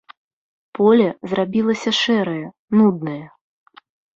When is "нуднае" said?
2.81-3.23